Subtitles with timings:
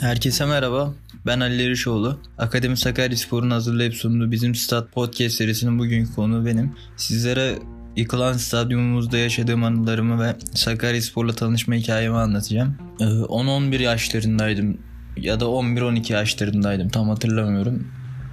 [0.00, 0.94] Herkese merhaba.
[1.26, 2.18] Ben Ali Erişoğlu.
[2.38, 6.74] Akademi Sakaryaspor'un hazırlayıp sunduğu Bizim Stat Podcast serisinin bugünkü konuğu benim.
[6.96, 7.58] Sizlere
[7.96, 12.76] yıkılan stadyumumuzda yaşadığım anılarımı ve Sakaryaspor'la tanışma hikayemi anlatacağım.
[13.00, 14.78] Ee, 10-11 yaşlarındaydım
[15.16, 17.86] ya da 11-12 yaşlarındaydım tam hatırlamıyorum.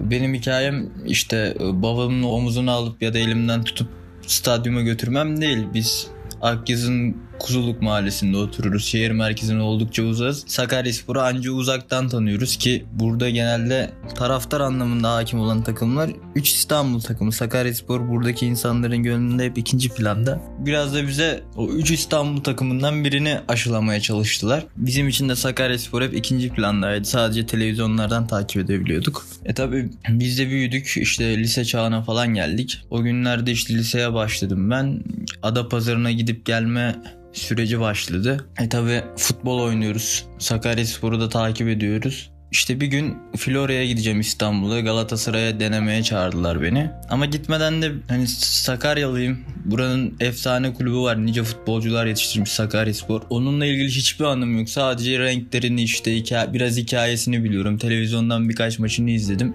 [0.00, 3.88] Benim hikayem işte babamın omuzunu alıp ya da elimden tutup
[4.26, 5.66] stadyuma götürmem değil.
[5.74, 6.06] Biz
[6.42, 8.84] Akyaz'ın Kuzuluk Mahallesi'nde otururuz.
[8.84, 10.44] Şehir merkezine oldukça uzağız.
[10.46, 17.32] Sakaryaspor'u anca uzaktan tanıyoruz ki burada genelde taraftar anlamında hakim olan takımlar 3 İstanbul takımı.
[17.32, 20.40] Sakaryaspor buradaki insanların gönlünde hep ikinci planda.
[20.58, 24.66] Biraz da bize o 3 İstanbul takımından birini aşılamaya çalıştılar.
[24.76, 27.04] Bizim için de Sakaryaspor hep ikinci plandaydı.
[27.04, 29.26] Sadece televizyonlardan takip edebiliyorduk.
[29.44, 30.94] E tabi biz de büyüdük.
[30.96, 32.82] İşte lise çağına falan geldik.
[32.90, 35.02] O günlerde işte liseye başladım ben.
[35.42, 36.96] Ada pazarına gidip gelme
[37.32, 38.46] süreci başladı.
[38.60, 40.26] E tabi futbol oynuyoruz.
[40.38, 42.30] Sakaryaspor'u da takip ediyoruz.
[42.52, 44.80] İşte bir gün Florya'ya gideceğim İstanbul'a.
[44.80, 46.90] Galatasaray'a denemeye çağırdılar beni.
[47.10, 49.38] Ama gitmeden de hani Sakaryalıyım.
[49.64, 51.26] Buranın efsane kulübü var.
[51.26, 53.22] Nice futbolcular yetiştirmiş Sakaryaspor.
[53.30, 54.68] Onunla ilgili hiçbir anım yok.
[54.68, 57.78] Sadece renklerini işte biraz hikayesini biliyorum.
[57.78, 59.54] Televizyondan birkaç maçını izledim.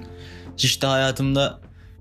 [0.58, 1.60] İşte hayatımda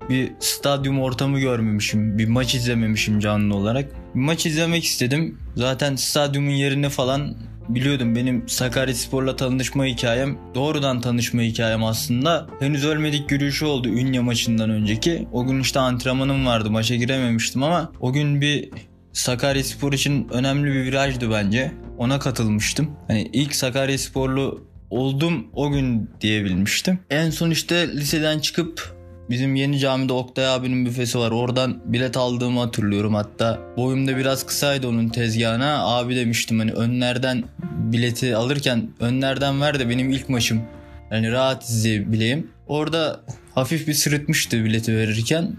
[0.09, 2.17] bir stadyum ortamı görmemişim.
[2.17, 3.85] Bir maç izlememişim canlı olarak.
[4.15, 5.37] Bir maç izlemek istedim.
[5.55, 7.37] Zaten stadyumun yerini falan
[7.69, 8.15] biliyordum.
[8.15, 12.47] Benim Sakaryaspor'la tanışma hikayem doğrudan tanışma hikayem aslında.
[12.59, 15.27] Henüz ölmedik yürüyüşü oldu Ünye maçından önceki.
[15.31, 16.71] O gün işte antrenmanım vardı.
[16.71, 18.69] Maça girememiştim ama o gün bir
[19.13, 21.71] Sakaryaspor için önemli bir virajdı bence.
[21.97, 22.91] Ona katılmıştım.
[23.07, 26.99] Hani ilk Sakaryasporlu oldum o gün diyebilmiştim.
[27.09, 28.94] En son işte liseden çıkıp
[29.29, 31.31] Bizim yeni camide Oktay abinin büfesi var.
[31.31, 33.15] Oradan bilet aldığımı hatırlıyorum.
[33.15, 35.85] Hatta boyumda biraz kısaydı onun tezgahına.
[35.85, 40.61] Abi demiştim hani önlerden bileti alırken önlerden ver de benim ilk maçım.
[41.11, 42.51] Yani rahat izleyebileyim.
[42.67, 43.19] Orada
[43.55, 45.55] hafif bir sırıtmıştı bileti verirken.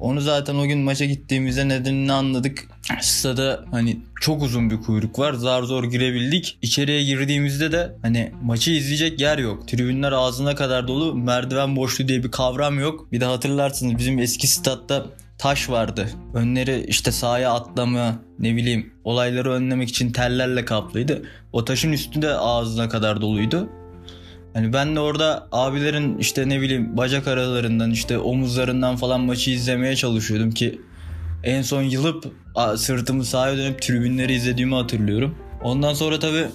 [0.00, 2.68] Onu zaten o gün maça gittiğimizde nedenini anladık.
[3.00, 5.32] Stada hani çok uzun bir kuyruk var.
[5.32, 6.58] Zar zor girebildik.
[6.62, 9.68] İçeriye girdiğimizde de hani maçı izleyecek yer yok.
[9.68, 11.14] Tribünler ağzına kadar dolu.
[11.14, 13.12] Merdiven boşluğu diye bir kavram yok.
[13.12, 15.06] Bir de hatırlarsınız bizim eski statta
[15.38, 16.08] taş vardı.
[16.34, 21.22] Önleri işte sahaya atlama ne bileyim olayları önlemek için tellerle kaplıydı.
[21.52, 23.68] O taşın üstü de ağzına kadar doluydu.
[24.58, 29.96] Hani ben de orada abilerin işte ne bileyim bacak aralarından işte omuzlarından falan maçı izlemeye
[29.96, 30.80] çalışıyordum ki
[31.44, 32.24] en son yılıp
[32.76, 35.34] sırtımı sahaya dönüp tribünleri izlediğimi hatırlıyorum.
[35.62, 36.46] Ondan sonra tabii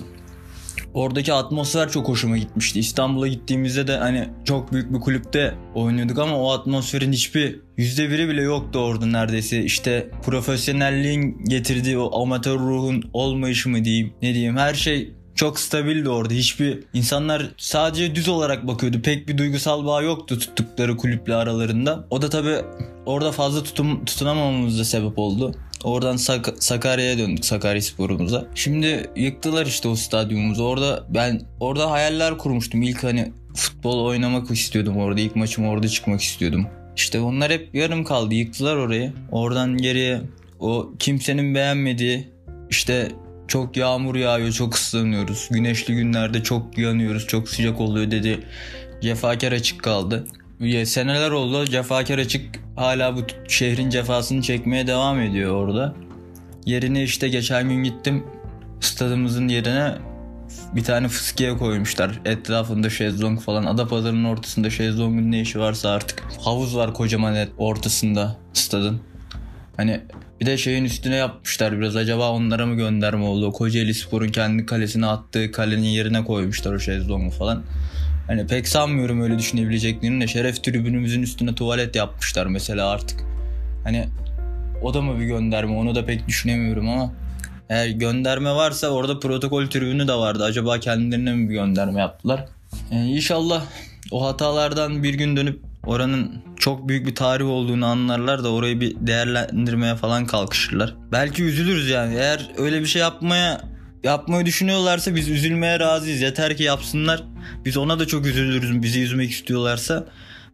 [0.94, 2.80] oradaki atmosfer çok hoşuma gitmişti.
[2.80, 8.30] İstanbul'a gittiğimizde de hani çok büyük bir kulüpte oynuyorduk ama o atmosferin hiçbir yüzde biri
[8.30, 9.64] bile yoktu orada neredeyse.
[9.64, 16.10] İşte profesyonelliğin getirdiği o amatör ruhun olmayışı mı diyeyim ne diyeyim her şey çok stabildi
[16.10, 16.34] orada.
[16.34, 19.02] Hiçbir insanlar sadece düz olarak bakıyordu.
[19.02, 22.08] Pek bir duygusal bağ yoktu tuttukları kulüple aralarında.
[22.10, 22.58] O da tabii
[23.06, 25.56] orada fazla tutum, tutunamamamıza sebep oldu.
[25.84, 28.46] Oradan Sak- Sakarya'ya döndük Sakarya sporumuza.
[28.56, 30.64] Şimdi yıktılar işte o stadyumumuzu.
[30.64, 32.82] Orada ben orada hayaller kurmuştum.
[32.82, 35.22] İlk hani futbol oynamak istiyordum orada.
[35.22, 36.68] İlk maçım orada çıkmak istiyordum.
[36.96, 38.34] İşte onlar hep yarım kaldı.
[38.34, 39.14] Yıktılar orayı.
[39.32, 40.22] Oradan geriye
[40.60, 42.28] o kimsenin beğenmediği
[42.70, 43.12] işte
[43.48, 45.48] çok yağmur yağıyor, çok ıslanıyoruz.
[45.52, 48.40] Güneşli günlerde çok yanıyoruz, çok sıcak oluyor dedi.
[49.02, 50.28] Cefakar açık kaldı.
[50.86, 55.96] Seneler oldu cefakar açık hala bu şehrin cefasını çekmeye devam ediyor orada.
[56.66, 58.24] Yerine işte geçen gün gittim
[58.80, 59.96] stadımızın yerine
[60.76, 62.20] bir tane fıskiye koymuşlar.
[62.26, 63.66] Etrafında şezlong falan.
[63.66, 66.24] Adapazarı'nın ortasında şezlongun ne işi varsa artık.
[66.42, 69.02] Havuz var kocaman ortasında stadın.
[69.78, 70.02] Hani
[70.42, 71.96] bir de şeyin üstüne yapmışlar biraz.
[71.96, 73.52] Acaba onlara mı gönderme oldu?
[73.52, 77.64] Kocaeli Spor'un kendi kalesine attığı kalenin yerine koymuşlar o şezlongu falan.
[78.28, 83.20] Hani pek sanmıyorum öyle düşünebileceklerini de şeref tribünümüzün üstüne tuvalet yapmışlar mesela artık.
[83.84, 84.08] Hani
[84.82, 87.14] o da mı bir gönderme onu da pek düşünemiyorum ama
[87.70, 90.44] eğer gönderme varsa orada protokol tribünü de vardı.
[90.44, 92.46] Acaba kendilerine mi bir gönderme yaptılar?
[92.92, 93.66] Yani inşallah
[94.12, 98.96] o hatalardan bir gün dönüp oranın çok büyük bir tarih olduğunu anlarlar da orayı bir
[99.00, 100.96] değerlendirmeye falan kalkışırlar.
[101.12, 102.16] Belki üzülürüz yani.
[102.16, 103.62] Eğer öyle bir şey yapmaya
[104.04, 106.22] yapmayı düşünüyorlarsa biz üzülmeye razıyız.
[106.22, 107.24] Yeter ki yapsınlar.
[107.66, 110.08] Biz ona da çok üzülürüz bizi üzmek istiyorlarsa.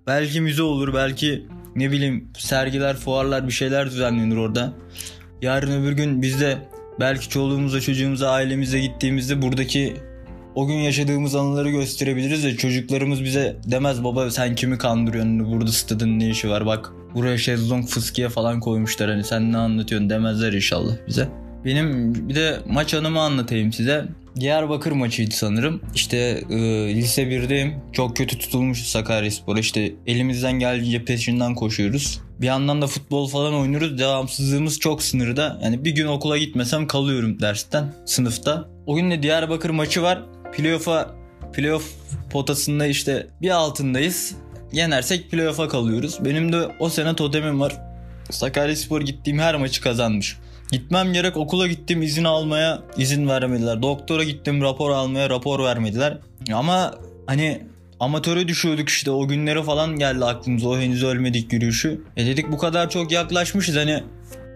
[0.08, 4.74] Belki müze olur, belki ne bileyim sergiler, fuarlar bir şeyler düzenlenir orada.
[5.42, 6.58] Yarın öbür gün biz de
[7.00, 9.98] belki çoluğumuza, çocuğumuza, ailemize gittiğimizde buradaki
[10.56, 16.20] o gün yaşadığımız anıları gösterebiliriz de çocuklarımız bize demez baba sen kimi kandırıyorsun burada stadın
[16.20, 20.94] ne işi var bak buraya şezlong fıskiye falan koymuşlar hani sen ne anlatıyorsun demezler inşallah
[21.08, 21.28] bize.
[21.66, 24.06] Benim bir de maç anımı anlatayım size.
[24.40, 25.82] Diyarbakır maçıydı sanırım.
[25.96, 26.18] İşte
[26.50, 26.58] e,
[26.96, 27.72] lise 1'deyim.
[27.92, 29.58] Çok kötü tutulmuş Sakaryaspor.
[29.58, 32.22] İşte elimizden geldiğince peşinden koşuyoruz.
[32.42, 34.00] Bir yandan da futbol falan oynuyoruz.
[34.00, 35.60] Devamsızlığımız çok sınırda.
[35.64, 38.70] Yani bir gün okula gitmesem kalıyorum dersten, sınıfta.
[38.86, 40.26] O gün de Diyarbakır maçı var.
[40.54, 41.16] Playoff'a
[41.54, 41.84] playoff
[42.30, 44.36] potasında işte bir altındayız.
[44.72, 46.26] Yenersek playoff'a kalıyoruz.
[46.26, 47.78] Benim de o sene totemim var.
[48.30, 50.38] Sakaryaspor gittiğim her maçı kazanmış.
[50.72, 53.82] Gitmem gerek okula gittim izin almaya izin vermediler.
[53.82, 56.18] Doktora gittim rapor almaya rapor vermediler.
[56.54, 56.96] Ama
[57.28, 57.62] hani
[58.00, 62.02] amatöre düşüyorduk işte o günleri falan geldi aklımıza o henüz ölmedik yürüyüşü.
[62.18, 64.04] E dedik bu kadar çok yaklaşmışız hani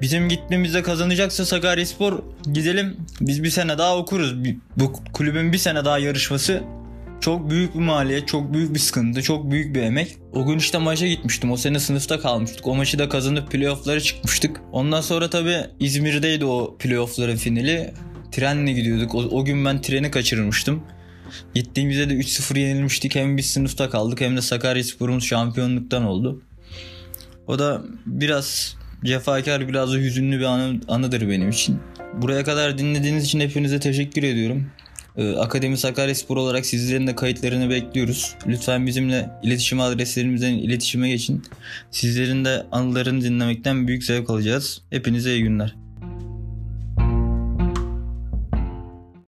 [0.04, 2.20] bizim gitmemizde kazanacaksa Sakaryaspor
[2.54, 4.36] gidelim biz bir sene daha okuruz.
[4.78, 6.64] Bu kulübün bir sene daha yarışması
[7.22, 10.18] çok büyük bir maliyet, çok büyük bir sıkıntı, çok büyük bir emek.
[10.34, 11.52] O gün işte maça gitmiştim.
[11.52, 12.68] O sene sınıfta kalmıştık.
[12.68, 14.62] O maçı da kazanıp playoff'lara çıkmıştık.
[14.72, 17.94] Ondan sonra tabii İzmir'deydi o playoff'ların finali.
[18.32, 19.16] Trenle gidiyorduk.
[19.16, 20.84] O, o gün ben treni kaçırmıştım.
[21.56, 23.16] Gittiğimizde de 3-0 yenilmiştik.
[23.16, 26.42] Hem biz sınıfta kaldık hem de Sakaryaspor'umuz şampiyonluktan oldu.
[27.48, 31.80] O da biraz cefakar, biraz da hüzünlü bir anı, anıdır benim için.
[32.14, 34.66] Buraya kadar dinlediğiniz için hepinize teşekkür ediyorum.
[35.18, 38.36] Ee, Akademi Sakaryaspor olarak sizlerin de kayıtlarını bekliyoruz.
[38.48, 41.44] Lütfen bizimle iletişim adreslerimizden iletişime geçin.
[41.92, 44.82] Sizlerin de anılarını dinlemekten büyük zevk alacağız.
[44.90, 45.82] Hepinize iyi günler.